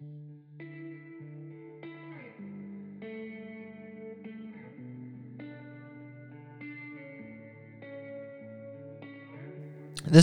[0.00, 0.10] This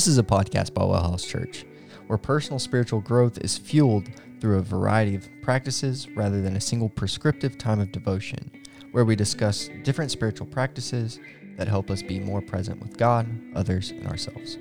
[0.08, 1.66] is a podcast by Well House Church,
[2.08, 4.08] where personal spiritual growth is fueled
[4.40, 8.49] through a variety of practices rather than a single prescriptive time of devotion,
[8.94, 11.19] where we discuss different spiritual practices
[11.57, 14.57] that help us be more present with God, others, and ourselves.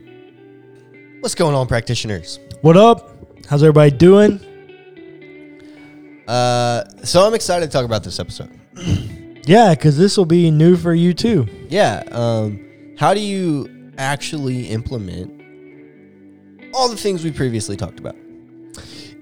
[1.20, 2.40] What's going on, practitioners?
[2.62, 3.16] What up?
[3.48, 4.40] How's everybody doing?
[6.34, 8.50] Uh, so I'm excited to talk about this episode.
[9.46, 11.46] Yeah, because this will be new for you too.
[11.68, 12.02] Yeah.
[12.12, 15.30] Um, how do you actually implement
[16.72, 18.16] all the things we previously talked about?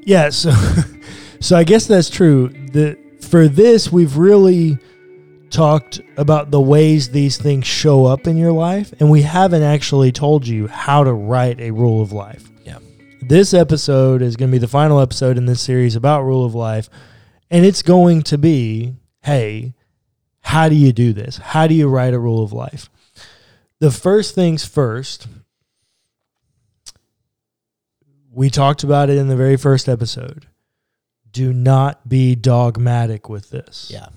[0.04, 0.52] Yeah, so
[1.40, 2.50] so I guess that's true.
[2.70, 4.78] The for this we've really
[5.50, 10.12] talked about the ways these things show up in your life, and we haven't actually
[10.12, 12.51] told you how to write a rule of life.
[13.24, 16.56] This episode is going to be the final episode in this series about rule of
[16.56, 16.90] life,
[17.52, 19.74] and it's going to be, hey,
[20.40, 21.36] how do you do this?
[21.36, 22.90] How do you write a rule of life?
[23.78, 25.28] The first things first,
[28.32, 30.46] we talked about it in the very first episode.
[31.30, 33.88] Do not be dogmatic with this.
[33.88, 34.08] Yeah.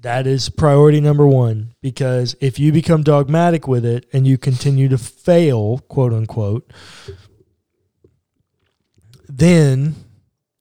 [0.00, 4.86] That is priority number one because if you become dogmatic with it and you continue
[4.90, 6.70] to fail, quote unquote,
[9.38, 9.94] then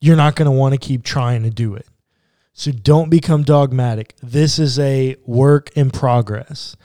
[0.01, 1.87] you're not going to want to keep trying to do it.
[2.53, 4.15] So don't become dogmatic.
[4.21, 6.75] This is a work in progress.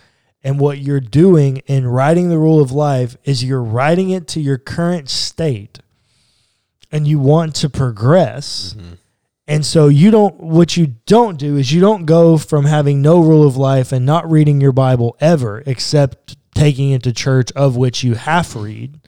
[0.42, 4.41] And what you're doing in writing the rule of life is you're writing it to
[4.41, 5.81] your current state
[6.91, 8.75] and you want to progress.
[8.78, 8.94] Mm-hmm.
[9.47, 13.20] And so you don't what you don't do is you don't go from having no
[13.20, 17.77] rule of life and not reading your Bible ever except taking it to church of
[17.77, 19.00] which you half read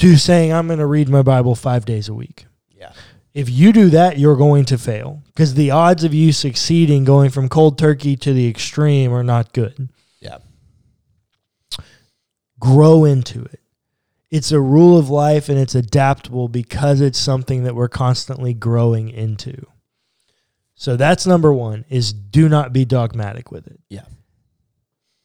[0.00, 2.46] to saying I'm going to read my Bible 5 days a week.
[2.70, 2.92] Yeah.
[3.32, 7.30] If you do that, you're going to fail because the odds of you succeeding going
[7.30, 9.88] from cold turkey to the extreme are not good.
[10.18, 10.38] Yeah.
[12.58, 13.60] Grow into it.
[14.30, 19.08] It's a rule of life and it's adaptable because it's something that we're constantly growing
[19.08, 19.66] into.
[20.74, 23.80] So that's number 1 is do not be dogmatic with it.
[23.88, 24.06] Yeah.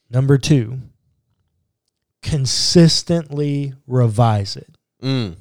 [0.10, 0.80] Number 2,
[2.26, 4.78] consistently revise it.
[5.04, 5.36] Mm.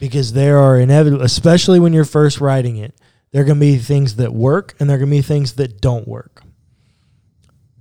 [0.00, 2.92] because there are inevitable, especially when you're first writing it,
[3.30, 5.52] there are going to be things that work and there are going to be things
[5.54, 6.42] that don't work.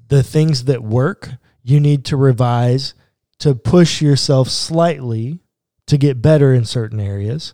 [0.10, 1.32] The things that work,
[1.64, 2.94] you need to revise
[3.40, 5.40] to push yourself slightly
[5.88, 7.54] to get better in certain areas.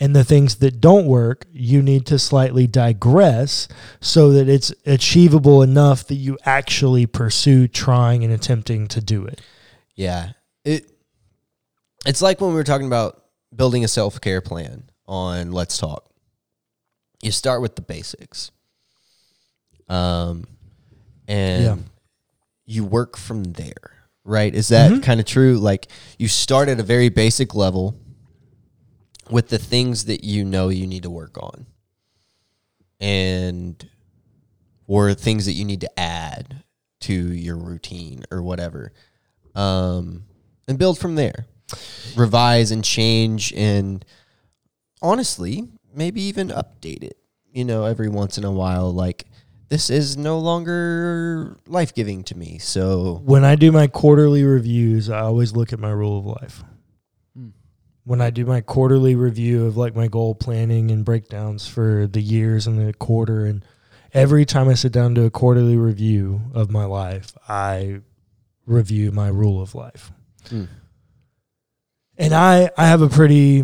[0.00, 3.66] And the things that don't work, you need to slightly digress
[4.00, 9.40] so that it's achievable enough that you actually pursue trying and attempting to do it.
[9.96, 10.32] Yeah.
[10.64, 10.88] It
[12.06, 16.08] it's like when we were talking about building a self-care plan on Let's Talk.
[17.20, 18.52] You start with the basics.
[19.88, 20.46] Um
[21.26, 21.76] and Yeah.
[22.66, 24.54] you work from there, right?
[24.54, 25.02] Is that Mhm.
[25.02, 25.58] kind of true?
[25.58, 25.88] Like
[26.18, 27.96] you start at a very basic level
[29.30, 31.66] with the things that you know you need to work on.
[33.00, 33.88] And
[34.86, 36.64] or things that you need to add
[37.00, 38.92] to your routine or whatever.
[39.54, 40.24] Um,
[40.66, 41.46] and build from there.
[42.16, 44.04] Revise and change and
[45.02, 47.18] honestly, maybe even update it,
[47.52, 48.92] you know, every once in a while.
[48.92, 49.26] Like,
[49.68, 52.58] this is no longer life giving to me.
[52.58, 56.64] So, When I do my quarterly reviews, I always look at my rule of life.
[58.08, 62.22] When I do my quarterly review of like my goal planning and breakdowns for the
[62.22, 63.62] years and the quarter, and
[64.14, 68.00] every time I sit down to a quarterly review of my life, I
[68.64, 70.10] review my rule of life.
[70.48, 70.68] Mm.
[72.16, 73.62] And I, I have a pretty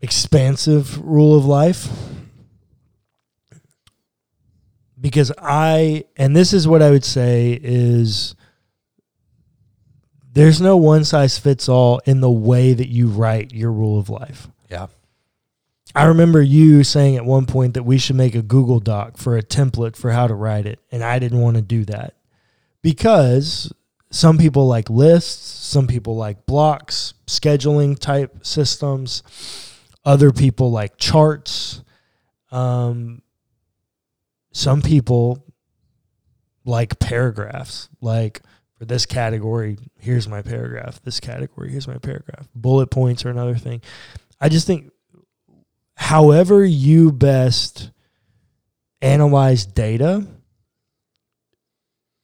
[0.00, 1.88] expansive rule of life
[5.00, 8.36] because I, and this is what I would say is
[10.34, 14.08] there's no one size fits all in the way that you write your rule of
[14.08, 14.48] life.
[14.70, 14.88] yeah.
[15.96, 19.36] I remember you saying at one point that we should make a Google Doc for
[19.36, 22.14] a template for how to write it, and I didn't want to do that
[22.82, 23.72] because
[24.10, 29.22] some people like lists, some people like blocks, scheduling type systems,
[30.04, 31.82] other people like charts.
[32.50, 33.22] Um,
[34.52, 35.44] some people
[36.64, 38.40] like paragraphs, like
[38.78, 41.00] for this category, here's my paragraph.
[41.02, 42.48] This category, here's my paragraph.
[42.54, 43.80] Bullet points are another thing.
[44.40, 44.90] I just think
[45.96, 47.90] however you best
[49.00, 50.26] analyze data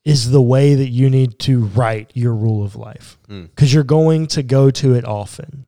[0.05, 3.51] is the way that you need to write your rule of life Mm.
[3.51, 5.67] because you're going to go to it often.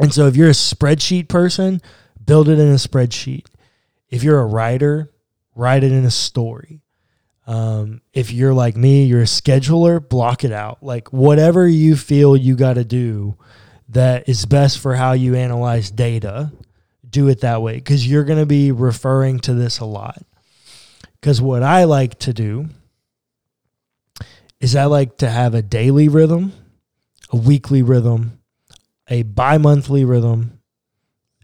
[0.00, 1.80] And so if you're a spreadsheet person,
[2.22, 3.46] build it in a spreadsheet.
[4.10, 5.10] If you're a writer,
[5.54, 6.82] write it in a story.
[7.46, 10.82] Um, if you're like me, you're a scheduler, block it out.
[10.82, 13.36] Like whatever you feel you got to do
[13.90, 16.52] that is best for how you analyze data,
[17.08, 20.22] do it that way because you're going to be referring to this a lot.
[21.20, 22.68] Because what I like to do
[24.60, 26.52] is I like to have a daily rhythm,
[27.30, 28.40] a weekly rhythm,
[29.08, 30.60] a bi monthly rhythm,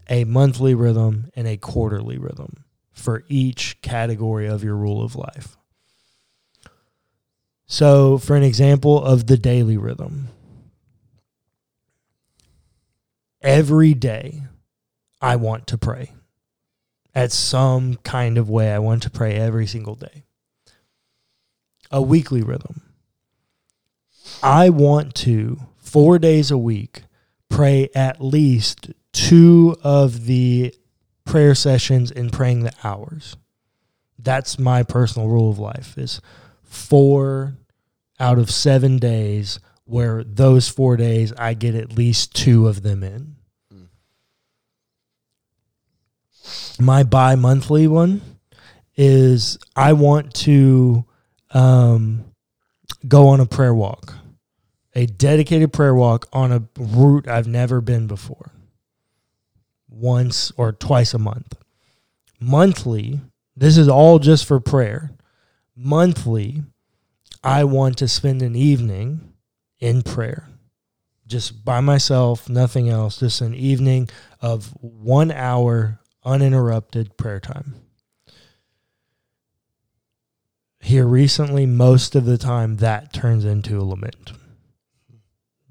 [0.09, 5.57] a monthly rhythm, and a quarterly rhythm for each category of your rule of life.
[7.65, 10.29] So, for an example of the daily rhythm,
[13.41, 14.43] every day
[15.21, 16.11] I want to pray.
[17.15, 20.23] At some kind of way, I want to pray every single day.
[21.91, 22.81] A weekly rhythm.
[24.41, 27.03] I want to, four days a week,
[27.49, 30.73] pray at least two of the
[31.23, 33.37] prayer sessions and praying the hours.
[34.17, 36.19] That's my personal rule of life is
[36.73, 37.55] four
[38.19, 43.03] out of seven days where those four days I get at least two of them
[43.03, 43.35] in.
[46.79, 48.21] My bi monthly one
[48.95, 51.05] is I want to
[51.51, 52.25] um,
[53.07, 54.15] go on a prayer walk,
[54.95, 58.51] a dedicated prayer walk on a route I've never been before,
[59.89, 61.55] once or twice a month.
[62.39, 63.21] Monthly,
[63.55, 65.11] this is all just for prayer.
[65.75, 66.63] Monthly,
[67.43, 69.33] I want to spend an evening
[69.79, 70.47] in prayer,
[71.27, 74.09] just by myself, nothing else, just an evening
[74.39, 77.75] of one hour uninterrupted prayer time.
[80.79, 84.33] Here recently, most of the time, that turns into a lament.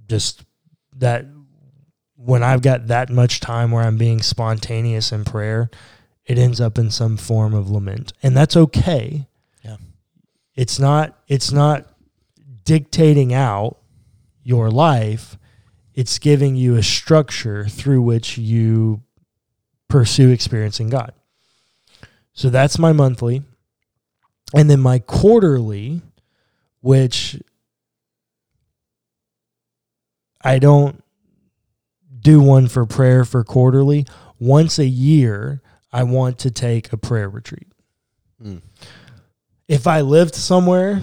[0.08, 0.44] Just
[0.96, 1.26] that
[2.16, 5.70] when I've got that much time where I'm being spontaneous in prayer,
[6.24, 8.12] it ends up in some form of lament.
[8.22, 9.26] And that's okay.
[10.54, 11.86] It's not it's not
[12.64, 13.78] dictating out
[14.42, 15.38] your life.
[15.94, 19.02] It's giving you a structure through which you
[19.88, 21.12] pursue experiencing God.
[22.32, 23.42] So that's my monthly.
[24.54, 26.02] And then my quarterly,
[26.80, 27.38] which
[30.42, 31.02] I don't
[32.20, 34.06] do one for prayer for quarterly.
[34.38, 35.62] Once a year,
[35.92, 37.68] I want to take a prayer retreat.
[38.42, 38.62] Mm.
[39.68, 41.00] If I lived somewhere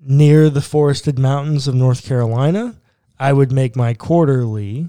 [0.00, 2.76] near the forested mountains of North Carolina,
[3.18, 4.88] I would make my quarterly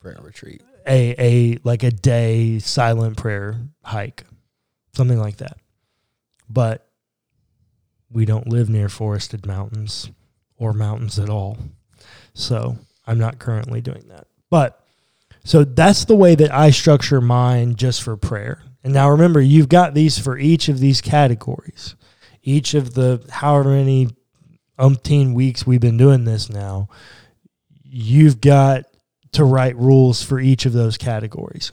[0.00, 0.62] Prayer retreat.
[0.86, 4.24] a a like a day silent prayer hike,
[4.94, 5.58] something like that.
[6.48, 6.88] But
[8.10, 10.10] we don't live near forested mountains
[10.56, 11.58] or mountains at all,
[12.34, 12.76] so
[13.06, 14.26] I'm not currently doing that.
[14.50, 14.82] But
[15.44, 18.62] so that's the way that I structure mine just for prayer.
[18.84, 21.94] And now remember, you've got these for each of these categories.
[22.42, 24.08] Each of the however many
[24.78, 26.88] umpteen weeks we've been doing this now,
[27.82, 28.84] you've got
[29.32, 31.72] to write rules for each of those categories.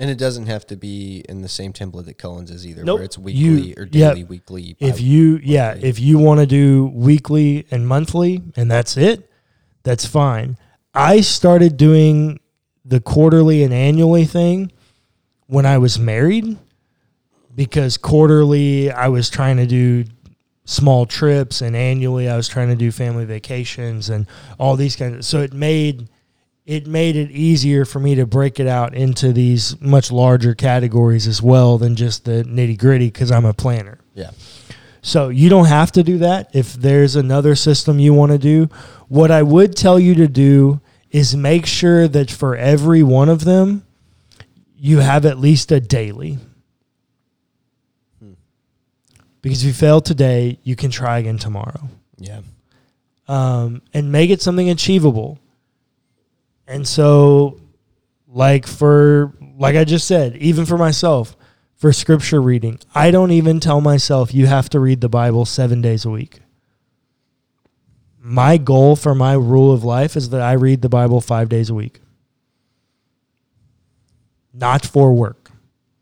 [0.00, 2.98] And it doesn't have to be in the same template that Cullen's is either, Nope.
[2.98, 3.22] where it's You-
[3.54, 4.08] weekly or yeah.
[4.10, 4.76] daily, weekly.
[4.78, 9.28] If you yeah, if you want to do weekly and monthly and that's it,
[9.82, 10.56] that's fine.
[10.94, 12.38] I started doing
[12.84, 14.70] the quarterly and annually thing
[15.48, 16.56] when I was married
[17.54, 20.04] because quarterly I was trying to do
[20.64, 24.26] small trips and annually I was trying to do family vacations and
[24.58, 26.08] all these kinds of so it made
[26.66, 31.26] it made it easier for me to break it out into these much larger categories
[31.26, 33.98] as well than just the nitty gritty because I'm a planner.
[34.12, 34.32] yeah,
[35.00, 38.68] So you don't have to do that if there's another system you want to do.
[39.08, 43.46] What I would tell you to do is make sure that for every one of
[43.46, 43.86] them,
[44.78, 46.38] you have at least a daily.
[49.42, 51.88] Because if you fail today, you can try again tomorrow.
[52.18, 52.40] yeah,
[53.28, 55.38] Um, and make it something achievable.
[56.66, 57.60] And so,
[58.26, 61.36] like for like I just said, even for myself,
[61.76, 65.80] for scripture reading, I don't even tell myself you have to read the Bible seven
[65.80, 66.40] days a week.
[68.20, 71.70] My goal for my rule of life is that I read the Bible five days
[71.70, 72.00] a week.
[74.52, 75.50] Not for work.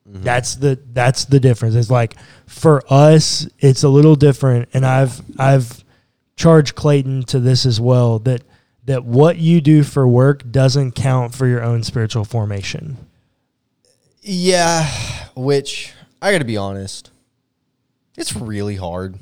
[0.09, 1.75] That's the that's the difference.
[1.75, 2.15] It's like
[2.47, 5.85] for us, it's a little different, and I've I've
[6.37, 8.43] charged Clayton to this as well that
[8.85, 12.97] that what you do for work doesn't count for your own spiritual formation.
[14.23, 14.89] yeah.
[15.35, 17.11] Which I got to be honest,
[18.17, 19.19] it's really hard.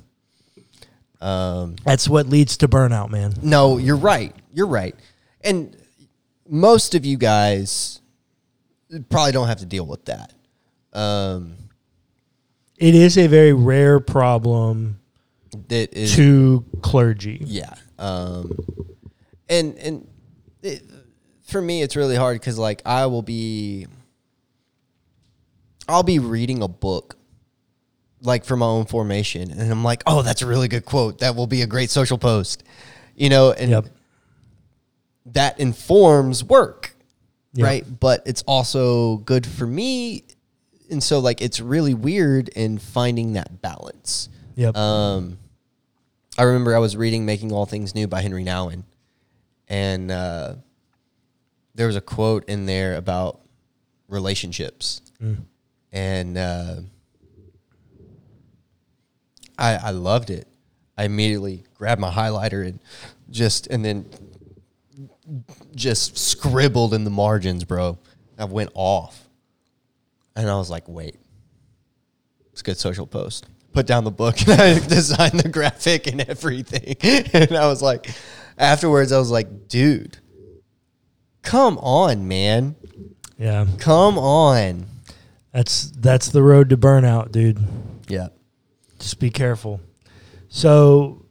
[1.21, 3.33] Um, That's what leads to burnout, man.
[3.43, 4.35] no, you're right.
[4.53, 4.95] You're right.
[5.41, 5.75] And
[6.47, 8.01] most of you guys
[9.11, 10.33] probably don't have to deal with that.
[10.93, 11.57] Um,
[12.79, 15.01] It is a very rare problem
[15.69, 17.39] that is to clergy.
[17.45, 17.75] Yeah.
[17.99, 18.53] Um,
[19.49, 20.09] and and
[20.63, 20.83] it,
[21.43, 23.87] for me, it's really hard because like I will be,
[25.89, 27.17] I'll be reading a book,
[28.23, 31.19] like for my own formation, and I'm like, oh, that's a really good quote.
[31.19, 32.65] That will be a great social post,
[33.15, 33.87] you know, and Yep.
[35.27, 36.94] that informs work,
[37.63, 37.85] Right?
[38.01, 40.25] But it's also good for me,
[40.91, 44.29] and so like it's really weird in finding that balance.
[44.57, 44.77] Yep.
[44.77, 45.39] Um,
[46.37, 48.85] I remember I was reading "Making All Things New" by Henri Nouwen,
[49.69, 50.55] and uh,
[51.75, 53.41] there was a quote in there about
[54.09, 55.01] relationships,
[55.93, 56.77] and uh,
[59.59, 60.49] I I loved it.
[60.97, 62.81] I immediately grabbed my highlighter and
[63.31, 64.07] just and then
[65.75, 67.99] just scribbled in the margins, bro.
[68.39, 69.29] I went off,
[70.37, 71.17] and I was like, "Wait,
[72.53, 76.21] it's a good social post." Put down the book and I designed the graphic and
[76.21, 76.95] everything.
[77.35, 78.09] And I was like,
[78.57, 80.17] afterwards, I was like, dude,
[81.43, 82.77] come on, man.
[83.37, 83.67] yeah.
[83.79, 84.87] Come on.
[85.53, 87.59] That's that's the road to burnout, dude.
[88.09, 88.29] Yeah.
[89.01, 89.81] Just be careful.
[90.49, 91.24] So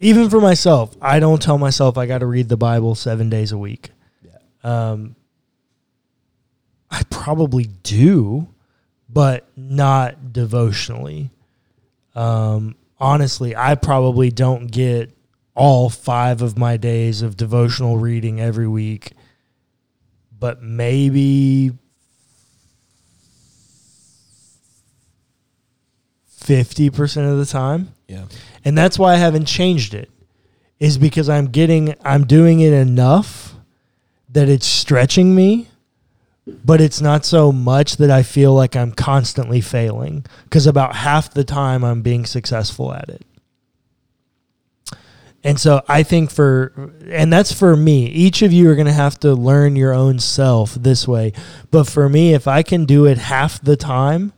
[0.00, 3.52] even for myself, I don't tell myself I got to read the Bible 7 days
[3.52, 3.90] a week.
[4.24, 4.38] Yeah.
[4.62, 5.16] Um
[6.90, 8.48] I probably do,
[9.08, 11.30] but not devotionally.
[12.14, 15.16] Um honestly, I probably don't get
[15.54, 19.12] all 5 of my days of devotional reading every week.
[20.38, 21.72] But maybe
[26.46, 27.92] 50% of the time.
[28.06, 28.26] Yeah.
[28.66, 30.10] And that's why I haven't changed it.
[30.80, 33.54] Is because I'm getting I'm doing it enough
[34.28, 35.68] that it's stretching me,
[36.46, 41.32] but it's not so much that I feel like I'm constantly failing cuz about half
[41.32, 43.22] the time I'm being successful at it.
[45.44, 48.06] And so I think for and that's for me.
[48.06, 51.32] Each of you are going to have to learn your own self this way.
[51.70, 54.32] But for me if I can do it half the time,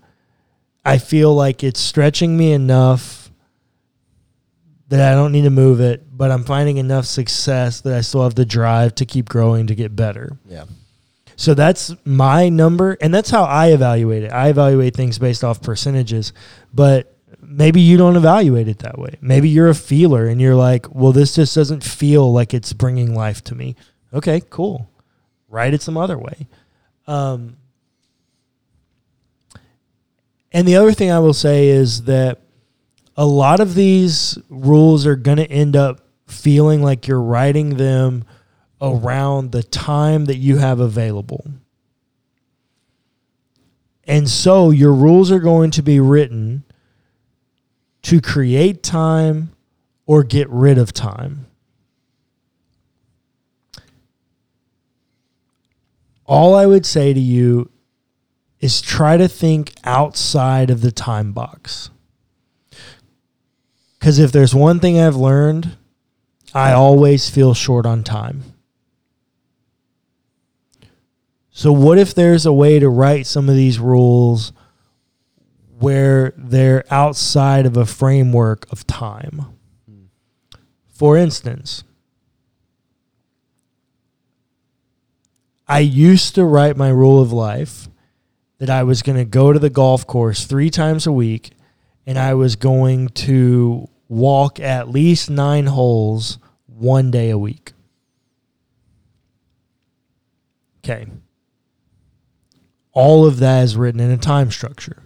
[0.85, 3.28] I feel like it's stretching me enough
[4.89, 8.23] that I don't need to move it, but I'm finding enough success that I still
[8.23, 10.39] have the drive to keep growing to get better.
[10.47, 10.65] Yeah.
[11.37, 14.33] So that's my number, and that's how I evaluate it.
[14.33, 16.33] I evaluate things based off percentages,
[16.75, 19.15] but maybe you don't evaluate it that way.
[19.21, 23.15] Maybe you're a feeler and you're like, well, this just doesn't feel like it's bringing
[23.15, 23.77] life to me.
[24.13, 24.91] Okay, cool.
[25.49, 26.49] Write it some other way.
[27.07, 27.57] Um,
[30.53, 32.41] and the other thing I will say is that
[33.19, 38.25] a lot of these rules are going to end up feeling like you're writing them
[38.81, 41.45] around the time that you have available.
[44.05, 46.63] And so your rules are going to be written
[48.03, 49.51] to create time
[50.07, 51.49] or get rid of time.
[56.25, 57.69] All I would say to you
[58.61, 61.91] is try to think outside of the time box.
[63.99, 65.77] Because if there's one thing I've learned,
[66.55, 68.45] I always feel short on time.
[71.51, 74.53] So, what if there's a way to write some of these rules
[75.79, 79.47] where they're outside of a framework of time?
[80.89, 81.83] For instance,
[85.67, 87.89] I used to write my rule of life
[88.59, 91.51] that I was going to go to the golf course three times a week
[92.09, 97.75] and I was going to walk at least nine holes one day a week.
[100.83, 101.07] Okay.
[102.93, 105.03] All of that is written in a time structure.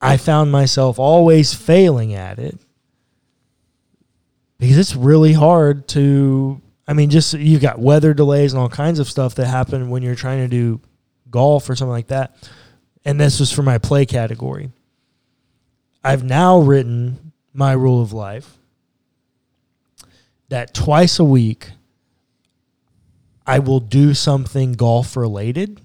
[0.00, 2.60] I found myself always failing at it
[4.60, 6.62] because it's really hard to.
[6.86, 10.04] I mean, just you've got weather delays and all kinds of stuff that happen when
[10.04, 10.80] you're trying to do
[11.30, 12.48] golf or something like that.
[13.04, 14.70] And this was for my play category.
[16.06, 18.58] I've now written my rule of life
[20.48, 21.70] that twice a week
[23.44, 25.80] I will do something golf related.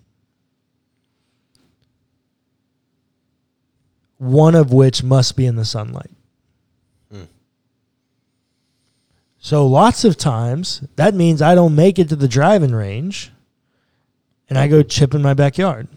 [4.19, 6.11] One of which must be in the sunlight.
[7.11, 7.23] Hmm.
[9.39, 13.31] So lots of times that means I don't make it to the driving range
[14.47, 15.87] and I go chip in my backyard.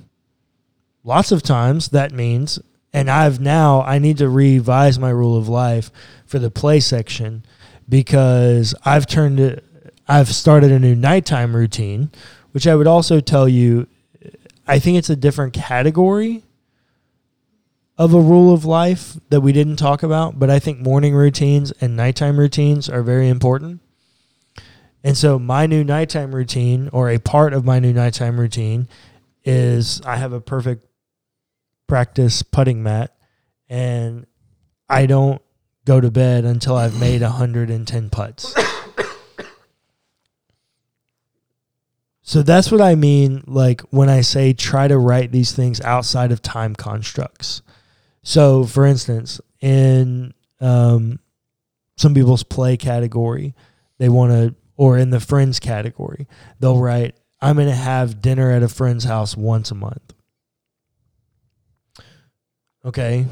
[1.03, 2.59] Lots of times that means
[2.95, 5.91] and I've now I need to revise my rule of life
[6.25, 7.45] for the play section
[7.87, 9.65] because I've turned it
[10.07, 12.11] I've started a new nighttime routine,
[12.53, 13.87] which I would also tell you,
[14.67, 16.43] I think it's a different category
[17.97, 21.73] of a rule of life that we didn't talk about, but I think morning routines
[21.81, 23.81] and nighttime routines are very important.
[25.03, 28.89] And so, my new nighttime routine, or a part of my new nighttime routine,
[29.45, 30.87] is I have a perfect
[31.87, 33.17] practice putting mat,
[33.69, 34.27] and
[34.89, 35.43] I don't
[35.85, 38.55] go to bed until I've made 110 putts.
[42.27, 46.33] So that's what I mean, like when I say try to write these things outside
[46.33, 47.61] of time constructs.
[48.23, 51.21] So, for instance, in um,
[51.99, 53.55] some people's play category,
[53.99, 56.27] they want to, or in the friends category,
[56.61, 60.14] they'll write, I'm going to have dinner at a friend's house once a month.
[62.85, 63.27] Okay.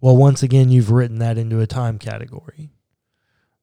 [0.00, 2.70] Well, once again, you've written that into a time category,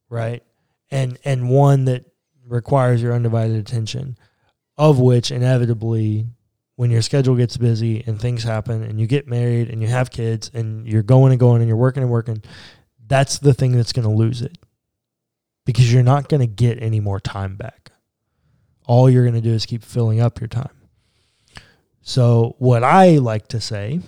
[0.09, 0.43] right?
[0.89, 2.05] And and one that
[2.45, 4.17] requires your undivided attention,
[4.77, 6.27] of which inevitably,
[6.75, 10.11] when your schedule gets busy and things happen, and you get married and you have
[10.11, 12.41] kids and you're going and going and you're working and working,
[13.07, 14.57] that's the thing that's going to lose it,
[15.65, 17.91] because you're not going to get any more time back.
[18.87, 20.73] All you're going to do is keep filling up your time.
[22.01, 24.01] So, what I like to say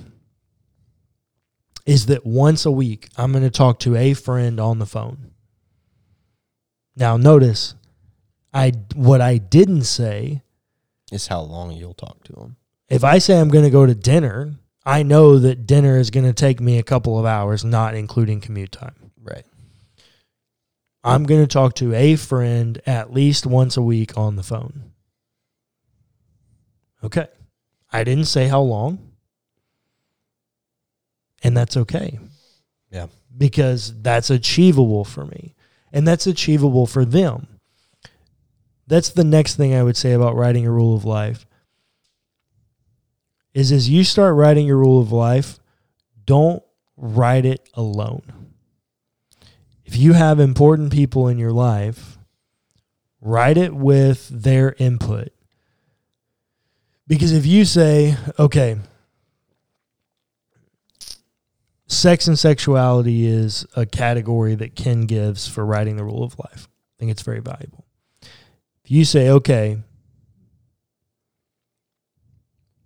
[1.86, 5.32] is that once a week, I'm going to talk to a friend on the phone.
[6.96, 7.76] Now, notice,
[8.54, 10.42] I what I didn't say.
[11.12, 12.56] Is how long you'll talk to them.
[12.90, 14.54] If I say I'm going to go to dinner,
[14.86, 18.42] I know that dinner is going to take me a couple of hours, not including
[18.42, 18.96] commute time.
[19.22, 19.46] Right.
[21.04, 24.92] I'm going to talk to a friend at least once a week on the phone.
[27.04, 27.28] Okay.
[27.92, 29.13] I didn't say how long.
[31.44, 32.20] And that's okay.
[32.90, 33.08] Yeah.
[33.38, 35.56] Because that's achievable for me.
[35.92, 37.48] And that's achievable for them.
[38.88, 41.46] That's the next thing I would say about writing a rule of life.
[43.54, 45.60] Is as you start writing your rule of life,
[46.26, 46.64] don't
[46.98, 48.44] write it alone
[49.94, 52.18] if you have important people in your life,
[53.22, 55.30] write it with their input.
[57.06, 58.78] Because if you say, okay,
[61.94, 66.68] sex and sexuality is a category that Ken gives for writing the rule of life,
[66.68, 67.86] I think it's very valuable.
[68.84, 69.78] If you say, okay,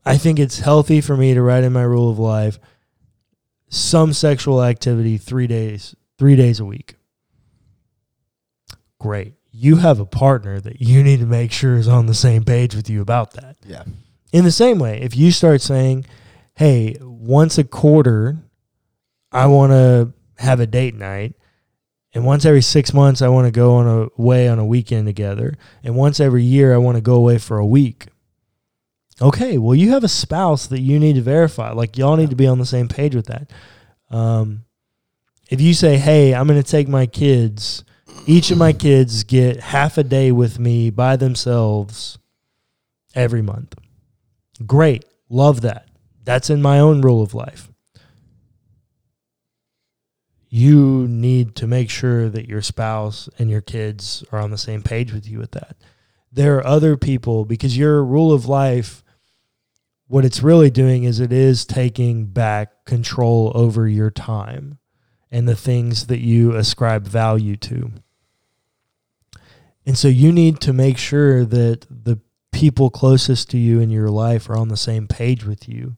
[0.06, 2.60] I think it's healthy for me to write in my rule of life
[3.70, 6.96] some sexual activity three days three days a week.
[9.00, 9.34] Great.
[9.52, 12.76] You have a partner that you need to make sure is on the same page
[12.76, 13.58] with you about that.
[13.65, 13.84] Yeah.
[14.32, 16.06] In the same way, if you start saying,
[16.56, 18.38] hey, once a quarter,
[19.38, 21.36] I want to have a date night.
[22.12, 25.06] And once every six months, I want to go on a way on a weekend
[25.06, 25.54] together.
[25.84, 28.08] And once every year, I want to go away for a week.
[29.21, 31.71] Okay, well, you have a spouse that you need to verify.
[31.71, 33.52] Like, y'all need to be on the same page with that.
[34.10, 34.65] Um,
[35.52, 37.84] if you say, "Hey, I'm going to take my kids,"
[38.26, 42.17] each of my kids get half a day with me by themselves
[43.13, 43.76] every month.
[44.65, 45.88] Great, love that.
[46.23, 47.71] That's in my own rule of life.
[50.50, 54.82] You need to make sure that your spouse and your kids are on the same
[54.82, 55.76] page with you with that.
[56.32, 59.04] There are other people because your rule of life
[60.08, 64.80] what it's really doing is it is taking back control over your time
[65.30, 67.92] and the things that you ascribe value to.
[69.86, 72.20] And so you need to make sure that the
[72.52, 75.98] people closest to you in your life are on the same page with you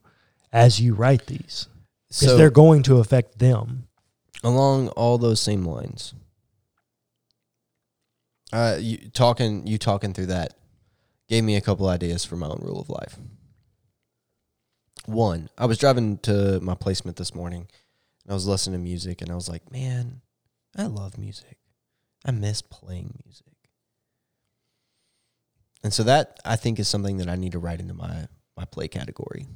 [0.52, 1.68] as you write these.
[2.08, 3.86] Because So they're going to affect them.
[4.42, 6.14] Along all those same lines,
[8.52, 10.54] uh, you talking you talking through that
[11.28, 13.16] gave me a couple ideas for my own rule of life.
[15.06, 17.68] One, I was driving to my placement this morning,
[18.24, 20.20] and I was listening to music, and I was like, "Man,
[20.76, 21.58] I love music.
[22.24, 23.46] I miss playing music."
[25.82, 28.26] And so that I think is something that I need to write into my
[28.56, 29.46] my play category.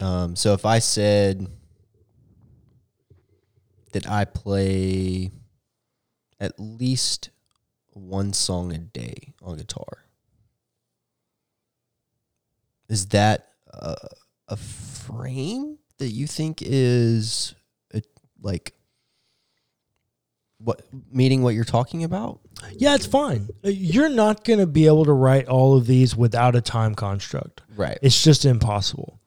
[0.00, 1.48] Um, so if I said
[3.92, 5.30] that I play
[6.40, 7.30] at least
[7.92, 10.04] one song a day on guitar.
[12.88, 13.96] Is that a,
[14.48, 17.54] a frame that you think is
[17.92, 18.02] a,
[18.40, 18.74] like
[20.58, 22.40] what meeting what you're talking about?
[22.76, 23.48] Yeah, it's fine.
[23.64, 26.94] Uh, You're not going to be able to write all of these without a time
[26.94, 27.62] construct.
[27.76, 27.98] Right.
[28.02, 29.20] It's just impossible.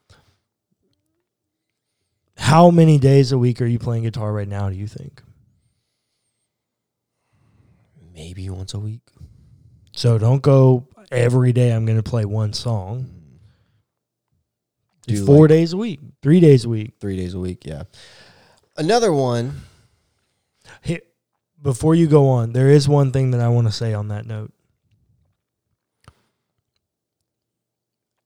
[2.41, 5.21] How many days a week are you playing guitar right now, do you think?
[8.13, 9.01] maybe once a week.
[9.93, 11.71] So don't go every day.
[11.71, 13.09] I'm going to play one song.
[15.07, 16.93] Do four like- days a week, three days a week.
[16.99, 17.83] Three days a week, yeah.
[18.77, 19.61] Another one.
[20.81, 20.99] Hey,
[21.61, 24.25] before you go on, there is one thing that I want to say on that
[24.27, 24.51] note.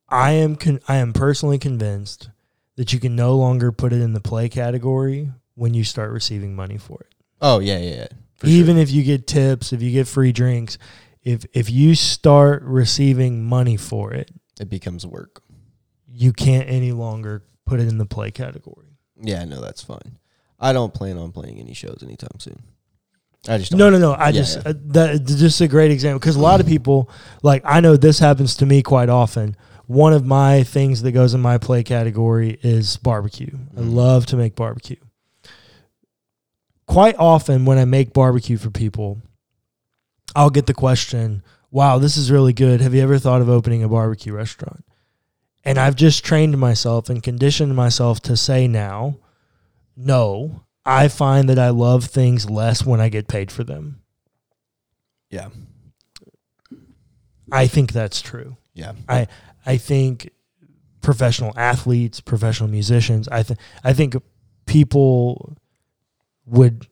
[0.10, 2.30] I am con- I am personally convinced
[2.76, 6.56] that you can no longer put it in the play category when you start receiving
[6.56, 7.14] money for it.
[7.42, 8.08] Oh yeah, yeah, yeah.
[8.44, 10.78] Even if you get tips, if you get free drinks,
[11.24, 15.42] if if you start receiving money for it, it becomes work.
[16.08, 18.88] you can't any longer put it in the play category.
[19.22, 20.18] Yeah, no, that's fine.
[20.60, 22.60] I don't plan on playing any shows anytime soon.
[23.48, 23.80] I just don't.
[23.80, 24.14] No, no, no.
[24.14, 24.70] I Yeah, just yeah.
[24.72, 27.10] Uh, that just a great example because a lot of people
[27.44, 29.56] like I know this happens to me quite often.
[29.88, 33.58] One of my things that goes in my play category is barbecue.
[33.78, 33.94] I Mhm.
[33.94, 34.98] love to make barbecue.
[36.88, 39.22] Quite often when I make barbecue for people,
[40.36, 42.82] I'll get the question, "Wow, this is really good.
[42.82, 44.84] Have you ever thought of opening a barbecue restaurant?"
[45.64, 49.18] And I've just trained myself and conditioned myself to say now,
[49.96, 54.02] no, I find that I love things less when I get paid for them.
[55.32, 55.50] Yeah,
[57.52, 58.58] I think that's true.
[58.74, 59.28] yeah, I
[59.78, 60.30] think
[61.02, 64.16] professional athletes, professional musicians, I think I think
[64.66, 65.58] people
[66.46, 66.88] would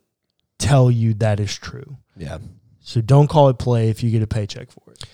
[0.60, 1.98] tell you that is true.
[2.18, 2.40] yeah.
[2.86, 5.06] So don't call it play if you get a paycheck for it.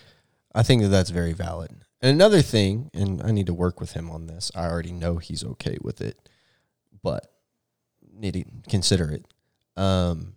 [0.56, 1.70] I think that that's very valid.
[2.02, 4.52] And another thing, and I need to work with him on this.
[4.56, 6.18] I already know he's okay with it,
[7.04, 7.28] but
[8.12, 9.26] need to consider it.
[9.80, 10.34] Um,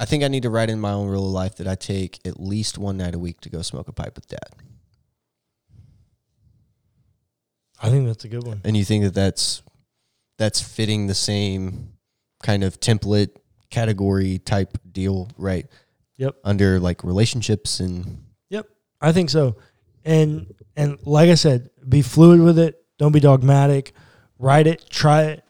[0.00, 2.40] I think I need to write in my own real life that I take at
[2.40, 4.50] least one night a week to go smoke a pipe with dad.
[7.82, 8.60] I think that's a good one.
[8.64, 9.62] And you think that that's
[10.38, 11.92] that's fitting the same
[12.42, 13.30] kind of template
[13.70, 15.66] category type deal, right?
[16.16, 16.36] Yep.
[16.44, 18.66] Under like relationships and Yep.
[19.00, 19.56] I think so.
[20.04, 22.82] And and like I said, be fluid with it.
[22.98, 23.92] Don't be dogmatic.
[24.38, 25.44] Write it, try it.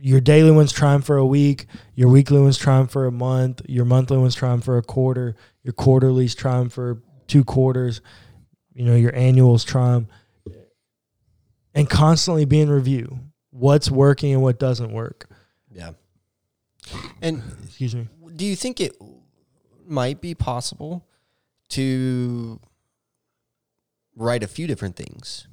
[0.00, 1.66] Your daily ones try 'em for a week.
[1.94, 3.62] Your weekly ones try 'em for a month.
[3.68, 5.36] Your monthly ones try 'em for a quarter.
[5.62, 8.00] Your quarterlies try 'em for two quarters.
[8.74, 10.08] You know, your annuals try 'em.
[11.74, 13.18] And constantly be in review.
[13.50, 15.28] What's working and what doesn't work.
[15.72, 15.92] yeah.
[17.22, 18.08] And Excuse me.
[18.34, 18.96] do you think it
[19.86, 21.06] might be possible
[21.70, 22.58] to
[24.16, 25.46] write a few different things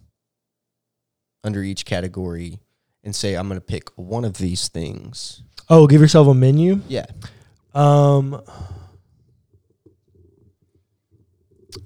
[1.43, 2.59] under each category
[3.03, 5.43] and say I'm going to pick one of these things?
[5.69, 6.81] Oh, give yourself a menu.
[6.87, 7.05] Yeah.
[7.75, 8.41] Um,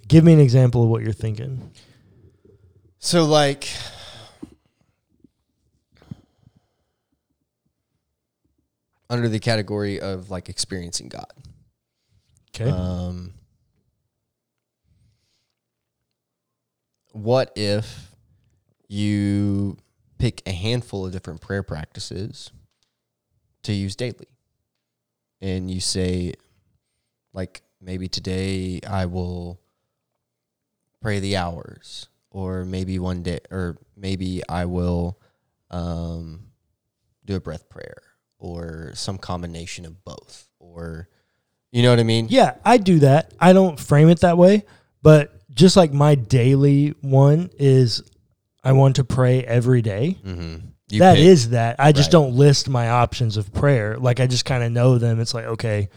[0.07, 1.71] give me an example of what you're thinking.
[2.99, 3.67] So like
[9.09, 11.31] under the category of like experiencing God.
[12.55, 12.69] Okay.
[12.69, 13.33] Um,
[17.11, 18.11] what if
[18.87, 19.77] you
[20.17, 22.51] pick a handful of different prayer practices
[23.63, 24.27] to use daily?
[25.41, 26.33] And you say,
[27.33, 29.59] like, maybe today I will
[31.01, 35.19] pray the hours, or maybe one day, or maybe I will
[35.69, 36.45] um,
[37.25, 38.01] do a breath prayer,
[38.43, 41.07] or some combination of both, or
[41.71, 42.27] you know what I mean?
[42.29, 43.33] yeah, I do that.
[43.39, 44.65] I don't frame it that way,
[45.01, 48.03] but just like my daily one is
[48.63, 50.17] I want to pray every day.
[50.23, 50.67] Mm-hmm.
[50.99, 51.77] That is that.
[51.79, 52.11] I just Right.
[52.11, 53.97] don't list my options of prayer.
[53.97, 55.19] Like I just kind of know them.
[55.19, 55.89] It's like, okay,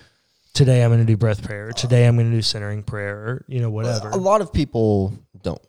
[0.55, 1.73] today I'm going to do breath prayer.
[1.73, 4.09] Today I'm going to do centering prayer, or, you know, whatever.
[4.11, 5.61] A lot of people don't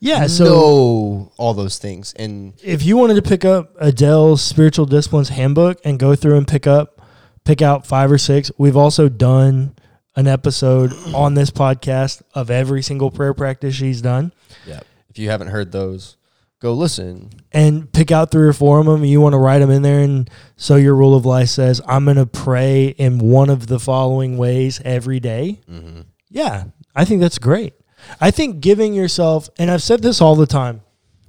[0.00, 0.26] yeah.
[0.26, 5.28] So know all those things, and if you wanted to pick up Adele's spiritual disciplines
[5.30, 7.00] handbook and go through and pick up,
[7.44, 9.74] pick out five or six, we've also done
[10.16, 14.32] an episode on this podcast of every single prayer practice she's done
[14.66, 16.16] yeah, if you haven't heard those,
[16.60, 17.30] go listen.
[17.52, 19.04] and pick out three or four of them.
[19.04, 20.00] You want to write them in there.
[20.00, 23.80] And so your rule of life says, I'm going to pray in one of the
[23.80, 25.60] following ways every day.
[25.70, 26.02] Mm-hmm.
[26.30, 27.74] Yeah, I think that's great.
[28.20, 30.82] I think giving yourself, and I've said this all the time,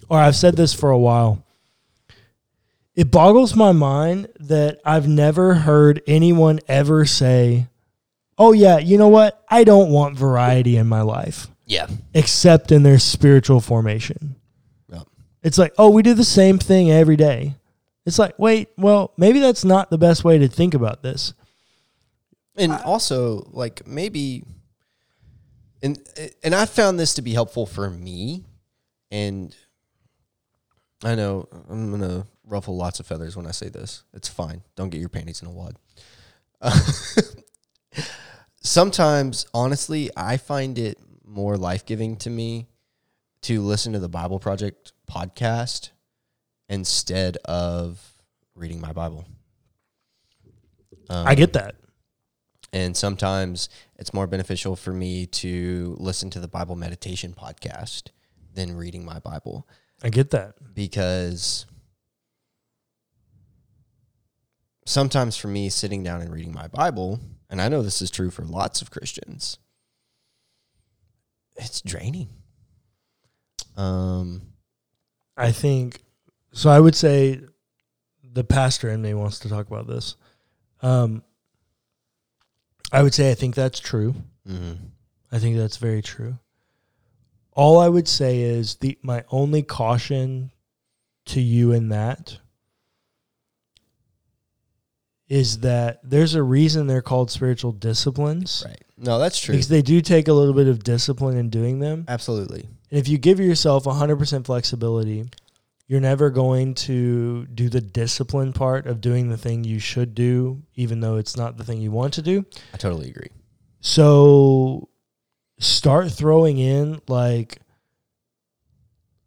[0.09, 1.43] or I've said this for a while.
[2.95, 7.67] It boggles my mind that I've never heard anyone ever say,
[8.37, 9.43] Oh, yeah, you know what?
[9.49, 14.35] I don't want variety in my life, Yeah, except in their spiritual formation.
[14.91, 15.07] Yep.
[15.43, 17.55] It's like, Oh, we do the same thing every day.
[18.05, 21.33] It's like, wait, well, maybe that's not the best way to think about this.
[22.57, 24.43] and also like maybe,
[25.83, 25.99] and
[26.43, 28.45] and I found this to be helpful for me,
[29.11, 29.55] and
[31.03, 34.03] I know I'm gonna ruffle lots of feathers when I say this.
[34.13, 34.63] It's fine.
[34.75, 35.77] Don't get your panties in a wad.
[38.61, 42.67] sometimes, honestly, I find it more life giving to me
[43.41, 45.89] to listen to the Bible Project podcast
[46.69, 48.01] instead of
[48.55, 49.25] reading my Bible.
[51.09, 51.75] Um, I get that.
[52.73, 58.09] And sometimes it's more beneficial for me to listen to the Bible meditation podcast
[58.53, 59.67] than reading my Bible
[60.03, 60.55] I get that.
[60.73, 61.65] because
[64.85, 68.29] sometimes for me sitting down and reading my Bible, and I know this is true
[68.29, 69.59] for lots of Christians,
[71.55, 72.29] it's draining.
[73.77, 74.41] Um
[75.37, 76.01] I think
[76.51, 76.69] so.
[76.69, 77.41] I would say
[78.33, 80.15] the pastor in me wants to talk about this.
[80.81, 81.23] Um,
[82.93, 84.15] I would say I think that's true.
[84.47, 84.77] mhm.
[85.31, 86.37] I think that's very true.
[87.53, 90.51] All I would say is the my only caution
[91.25, 92.37] to you in that
[95.29, 98.83] is that there's a reason they're called spiritual disciplines right.
[98.97, 99.53] No, that's true.
[99.53, 102.05] because they do take a little bit of discipline in doing them.
[102.07, 102.61] Absolutely.
[102.91, 105.25] And if you give yourself 100% flexibility,
[105.87, 110.61] you're never going to do the discipline part of doing the thing you should do,
[110.75, 112.45] even though it's not the thing you want to do.
[112.73, 113.29] I totally agree.
[113.81, 114.89] So
[115.59, 117.59] start throwing in, like,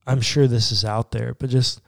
[0.07, 1.81] I'm sure this is out there, but just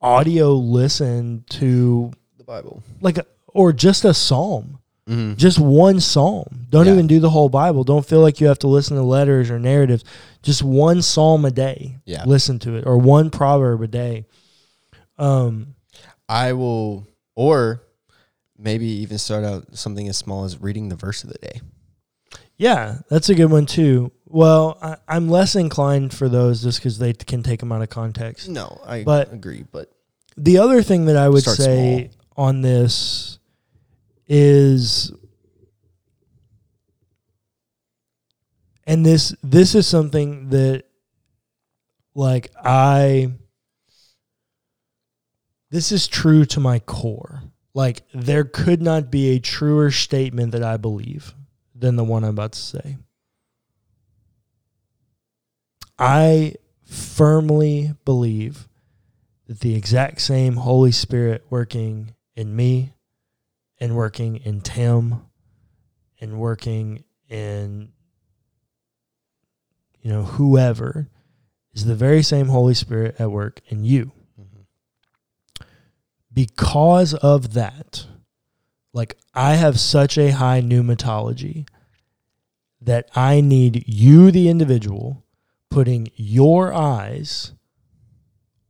[0.00, 2.82] audio listen to, The Bible.
[3.00, 4.78] like, a, or just a psalm
[5.08, 5.34] Mm-hmm.
[5.36, 6.66] just one psalm.
[6.68, 6.92] Don't Yeah.
[6.92, 7.82] even do the whole Bible.
[7.82, 10.04] Don't feel like you have to listen to letters or narratives.
[10.42, 11.96] Just one psalm a day.
[12.04, 12.24] Yeah.
[12.26, 14.26] Listen to it or one proverb a day.
[15.18, 15.74] Um
[16.28, 17.82] I will, or
[18.58, 21.60] maybe even start out something as small as reading the verse of the day.
[22.58, 24.12] yeah, that's a good one too.
[24.26, 27.88] Well, I, I'm less inclined for those just because they can take them out of
[27.88, 28.48] context.
[28.48, 29.90] No, I But- agree, but
[30.36, 33.37] The other thing that I would say on this
[34.28, 35.12] is
[38.86, 40.84] and this this is something that
[42.14, 43.32] like I
[45.70, 47.42] this is true to my core.
[47.74, 51.34] Like there could not be a truer statement that I believe
[51.74, 52.96] than the one I'm about to say.
[55.98, 56.54] I
[56.86, 58.68] firmly believe
[59.46, 62.94] that the exact same Holy Spirit working in me
[63.80, 65.22] and working in Tim
[66.20, 67.92] and working in
[70.00, 71.08] you know whoever
[71.74, 74.12] is the very same Holy Spirit at work in you.
[74.40, 75.64] Mm-hmm.
[76.32, 78.06] Because of that,
[78.92, 81.68] like I have such a high pneumatology
[82.80, 85.24] that I need you, the individual,
[85.70, 87.52] putting your eyes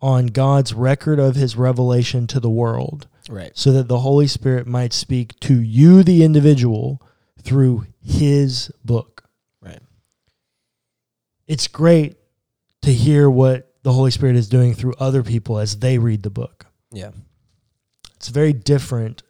[0.00, 3.50] on God's record of his revelation to the world right.
[3.54, 7.02] so that the Holy Spirit might speak to you, the individual,
[7.42, 9.24] through his book.
[9.60, 9.80] Right.
[11.46, 12.16] It's great
[12.82, 16.30] to hear what the Holy Spirit is doing through other people as they read the
[16.30, 16.66] book.
[16.92, 17.10] Yeah.
[18.16, 19.22] It's very different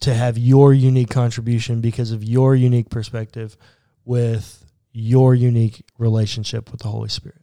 [0.00, 3.56] to have your unique contribution because of your unique perspective
[4.04, 7.40] with your unique relationship with the Holy Spirit.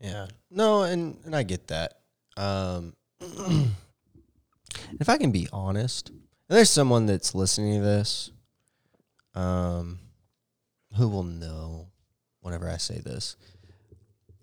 [0.00, 0.26] Yeah.
[0.50, 2.00] No, and and I get that.
[2.36, 2.94] Um
[5.00, 8.30] if I can be honest, and there's someone that's listening to this
[9.34, 9.98] um
[10.96, 11.88] who will know
[12.40, 13.36] whenever I say this.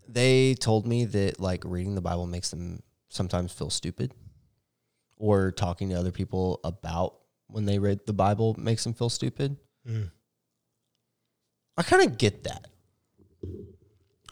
[0.07, 4.13] They told me that like reading the Bible makes them sometimes feel stupid
[5.17, 7.15] or talking to other people about
[7.47, 9.57] when they read the Bible makes them feel stupid.
[11.77, 12.67] I kind of get that.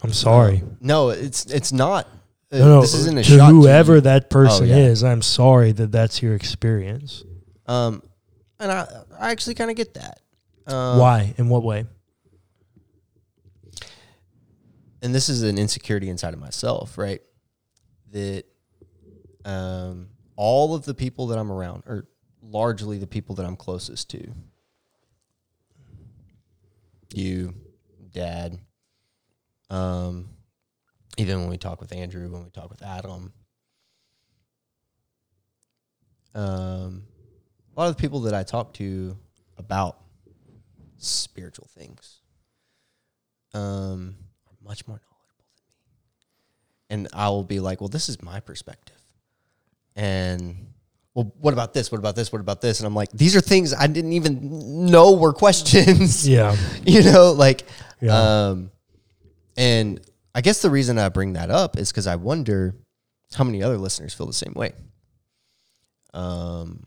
[0.04, 0.62] I'm sorry.
[0.80, 2.06] No, it's it's not.
[2.52, 4.76] uh, no, no, this isn't a to shot whoever to that person yeah.
[4.76, 5.02] is.
[5.02, 7.24] I'm sorry that that's your experience.
[7.66, 8.02] Um,
[8.60, 8.86] and I
[9.18, 10.20] I actually kind of get that.
[10.66, 11.34] Um, Why?
[11.38, 11.86] In what way?
[15.00, 17.22] And this is an insecurity inside of myself, right?
[18.12, 18.44] That
[19.46, 22.08] um, all of the people that I'm around, or
[22.42, 24.32] largely the people that I'm closest to,
[27.14, 27.54] you,
[28.12, 28.58] Dad,
[29.74, 30.28] um,
[31.16, 33.32] even when we talk with Andrew, when we talk with Adam,
[36.34, 37.02] um,
[37.76, 39.16] a lot of the people that I talk to
[39.56, 39.98] about
[40.98, 42.20] spiritual things
[43.52, 45.44] um, are much more knowledgeable
[46.88, 47.04] than me.
[47.04, 48.96] And I will be like, well, this is my perspective.
[49.96, 50.66] And
[51.14, 51.92] well, what about this?
[51.92, 52.32] What about this?
[52.32, 52.80] What about this?
[52.80, 56.28] And I'm like, these are things I didn't even know were questions.
[56.28, 56.56] Yeah.
[56.84, 57.64] you know, like,
[58.00, 58.48] Yeah.
[58.48, 58.70] um,
[59.56, 60.00] and
[60.34, 62.74] I guess the reason I bring that up is because I wonder
[63.34, 64.72] how many other listeners feel the same way.
[66.12, 66.86] Um,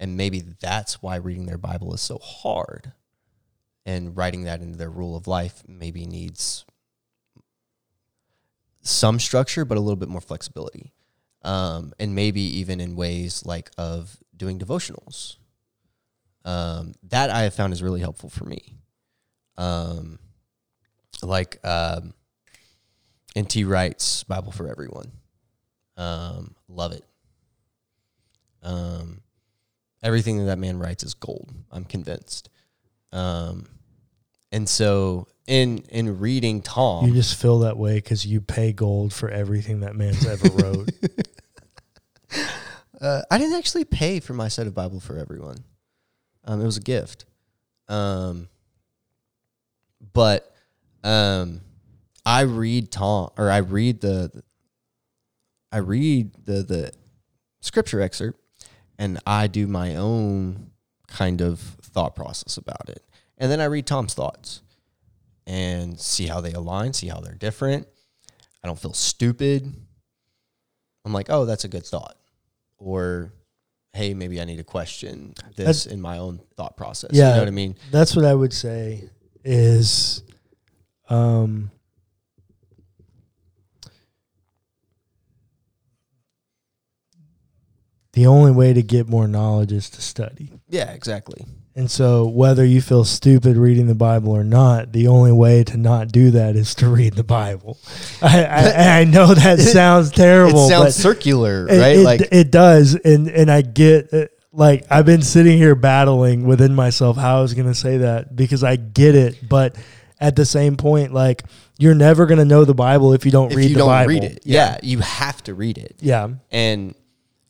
[0.00, 2.92] And maybe that's why reading their Bible is so hard.
[3.86, 6.64] And writing that into their rule of life maybe needs
[8.82, 10.92] some structure, but a little bit more flexibility.
[11.42, 15.36] Um, and maybe even in ways like of doing devotionals.
[16.44, 18.78] Um, that I have found is really helpful for me.
[19.56, 20.18] Um,
[21.24, 22.14] like um,
[23.36, 23.64] N.T.
[23.64, 25.10] Wright's Bible for Everyone.
[25.96, 27.04] Um, love it.
[28.62, 29.20] Um,
[30.02, 31.52] everything that that man writes is gold.
[31.70, 32.48] I'm convinced.
[33.12, 33.66] Um,
[34.50, 39.12] and so in in reading Tom, You just feel that way because you pay gold
[39.12, 40.90] for everything that man's ever wrote.
[43.00, 45.58] uh, I didn't actually pay for my set of Bible for Everyone.
[46.44, 47.24] Um, it was a gift.
[47.88, 48.48] Um,
[50.12, 50.53] but
[51.04, 51.60] um,
[52.26, 54.42] I read Tom or I read the
[55.70, 56.92] I read the the
[57.60, 58.40] scripture excerpt
[58.98, 60.70] and I do my own
[61.08, 63.02] kind of thought process about it.
[63.38, 64.62] And then I read Tom's thoughts
[65.46, 67.86] and see how they align, see how they're different.
[68.62, 69.72] I don't feel stupid.
[71.04, 72.16] I'm like, "Oh, that's a good thought."
[72.78, 73.32] Or
[73.92, 77.10] hey, maybe I need to question this in my own thought process.
[77.12, 77.34] You Yeah.
[77.34, 77.76] know what I mean?
[77.90, 79.08] That's what I would say
[79.44, 80.22] is
[81.08, 81.70] um
[88.12, 90.52] the only way to get more knowledge is to study.
[90.68, 91.44] Yeah, exactly.
[91.76, 95.76] And so whether you feel stupid reading the Bible or not, the only way to
[95.76, 97.78] not do that is to read the Bible.
[98.22, 100.66] I I, I know that sounds terrible.
[100.66, 101.96] it sounds but circular, it- right?
[101.96, 106.46] It, like it does, and and I get uh, like I've been sitting here battling
[106.46, 109.74] within myself how I was going to say that because I get it, but
[110.20, 111.42] at the same point, like
[111.78, 113.88] you're never going to know the Bible if you don't if read you the don't
[113.88, 114.08] Bible.
[114.10, 115.96] read it, yeah, you have to read it.
[116.00, 116.94] yeah, And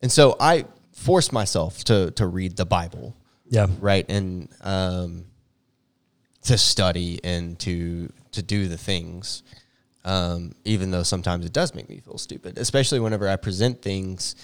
[0.03, 3.14] and so I forced myself to to read the Bible,
[3.48, 4.07] yeah, right?
[4.09, 5.27] And um
[6.44, 9.42] to study and to to do the things.
[10.07, 14.37] Um, even though sometimes it does make me feel stupid, especially whenever I present things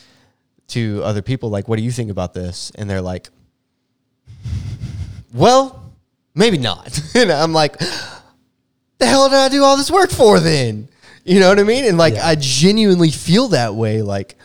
[0.68, 2.72] to other people like, what do you think about this?
[2.76, 3.28] And they're like,
[5.34, 5.89] well,
[6.34, 6.98] maybe not.
[7.14, 10.88] and I'm like, the hell did I do all this work for then?
[11.24, 11.84] You know what I mean?
[11.84, 12.26] And like, Yeah.
[12.26, 14.02] I genuinely feel that way.
[14.02, 14.36] Like,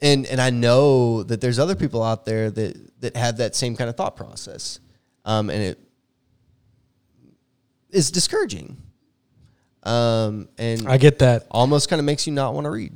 [0.00, 3.76] and, and I know that there's other people out there that, that have that same
[3.76, 4.80] kind of thought process.
[5.24, 5.80] Um, and it
[7.90, 8.76] is discouraging.
[9.82, 11.46] Um, and I get that.
[11.50, 12.94] almost kind of makes you not want to read.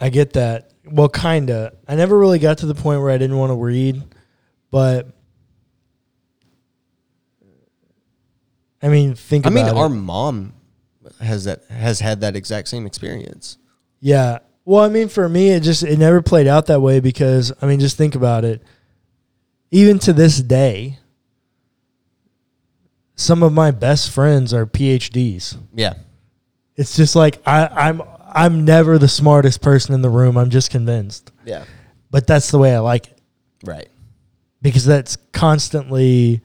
[0.00, 0.72] I get that.
[0.84, 1.76] Well, kinda.
[1.86, 4.02] I never really got to the point where I didn't want to read,
[4.70, 5.08] but
[8.82, 10.54] I mean, think I mean, about our mom
[11.20, 13.58] has that has had that exact same experience.
[14.00, 14.38] Yeah.
[14.64, 17.66] Well, I mean, for me, it just it never played out that way because I
[17.66, 18.62] mean, just think about it.
[19.70, 20.98] Even to this day,
[23.14, 25.56] some of my best friends are PhDs.
[25.74, 25.94] Yeah,
[26.76, 30.36] It's just like I, I'm I'm never the smartest person in the room.
[30.36, 31.64] I'm just convinced, yeah,
[32.10, 33.20] but that's the way I like it
[33.64, 33.88] right.
[34.62, 36.40] because that's constantly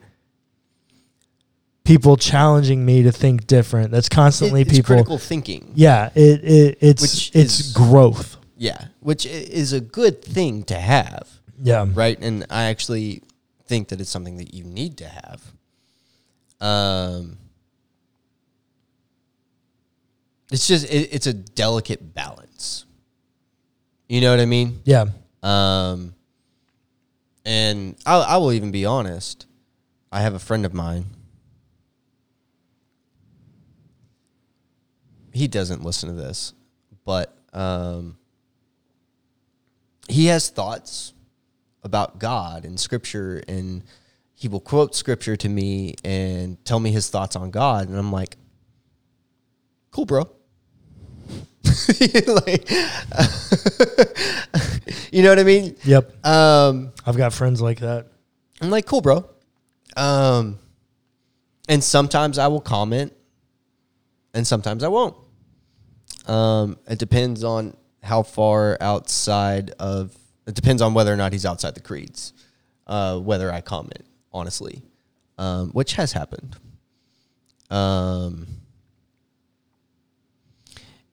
[1.86, 3.90] people challenging me to think different.
[3.90, 4.86] That's constantly It- it's people.
[4.96, 5.72] critical thinking.
[5.74, 8.36] Yeah, it, it it's Which it's is- growth.
[8.58, 11.28] Yeah, which is a good thing to have,
[11.62, 12.18] Yeah, right?
[12.20, 13.22] And I actually
[13.66, 15.42] think that it's something that you need to have.
[16.60, 17.36] Um,
[20.50, 22.86] it's just it, it's a delicate balance.
[24.08, 24.80] You know what I mean?
[24.84, 25.06] yeah,
[25.42, 26.14] Um,
[27.44, 29.46] and I, I will even be honest.
[30.12, 31.06] I have a friend of mine.
[35.36, 36.54] He doesn't listen to this,
[37.04, 38.16] but um,
[40.08, 41.12] he has thoughts
[41.82, 43.82] about God and Scripture, and
[44.34, 48.10] he will quote Scripture to me and tell me his thoughts on God, and I'm
[48.12, 48.38] like,
[49.90, 50.20] "Cool, bro."
[52.00, 52.70] like,
[55.12, 55.76] you know what I mean?
[55.84, 56.26] yep.
[56.26, 58.06] Um, I've got friends like that.
[58.62, 59.28] I'm like, cool, bro.
[59.96, 60.58] Um,
[61.68, 63.12] and sometimes I will comment,
[64.32, 65.16] and sometimes I won't.
[66.26, 70.16] Um, it depends on how far outside of.
[70.46, 72.32] It depends on whether or not he's outside the creeds.
[72.86, 74.82] Uh, whether I comment, honestly,
[75.38, 76.56] um, which has happened.
[77.68, 78.46] Um,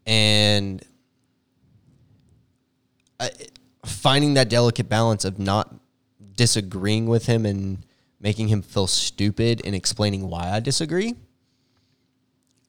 [0.06, 0.84] and
[3.20, 3.32] I,
[3.86, 5.74] finding that delicate balance of not
[6.36, 7.80] disagreeing with him and
[8.20, 11.16] making him feel stupid and explaining why I disagree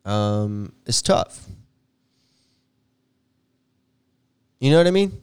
[0.04, 1.46] um, is tough.
[4.64, 5.20] You know what I mean?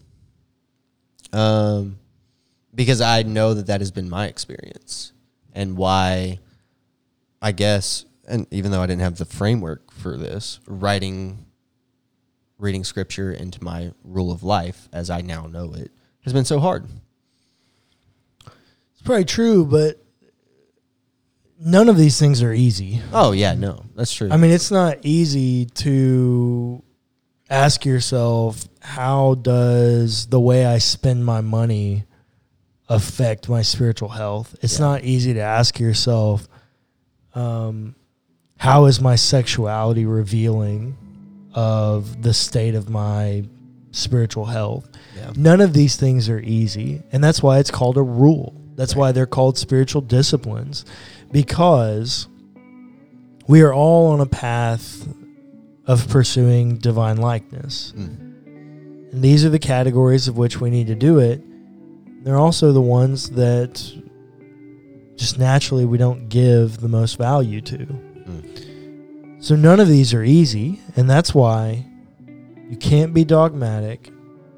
[1.33, 1.97] Um,
[2.75, 5.13] because I know that that has been my experience
[5.51, 6.37] and why
[7.41, 11.47] I guess, and even though I didn't have the framework for this, writing,
[12.59, 15.89] reading scripture into my rule of life as I now know it
[16.23, 16.85] has been so hard.
[18.45, 20.05] It's probably true, but
[21.59, 23.01] none of these things are easy.
[23.11, 24.29] Oh, yeah, no, that's true.
[24.31, 26.83] I mean, it's not easy to
[27.51, 32.05] ask yourself, how does the way I spend my money
[32.89, 34.55] affect my spiritual health?
[34.61, 34.85] It's Yeah.
[34.85, 36.47] not easy to ask yourself,
[37.35, 37.95] um,
[38.57, 40.95] how is my sexuality revealing
[41.53, 43.43] of the state of my
[43.91, 44.89] spiritual health?
[45.15, 45.31] yeah.
[45.35, 48.53] None of these things are easy, and that's why it's called a rule.
[48.77, 50.85] That's why they're called spiritual disciplines
[51.31, 52.27] because
[53.47, 55.07] we are all on a path
[55.87, 57.93] of pursuing divine likeness.
[57.95, 59.11] Mm.
[59.13, 61.41] And these are the categories of which we need to do it.
[62.23, 63.73] They're also the ones that
[65.15, 67.77] just naturally we don't give the most value to.
[67.77, 69.43] Mm.
[69.43, 71.85] So none of these are easy, and that's why
[72.69, 74.11] you can't be dogmatic.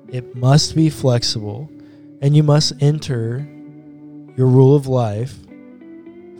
[0.10, 1.70] It must be flexible,
[2.22, 3.48] and you must enter
[4.36, 5.38] your rule of life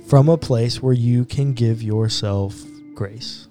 [0.08, 2.62] from a place where you can give yourself
[2.94, 3.48] grace.